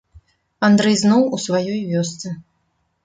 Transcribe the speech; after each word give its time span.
Андрэй 0.67 0.95
зноў 1.03 1.21
у 1.37 1.41
сваёй 1.45 1.79
вёсцы. 1.93 2.27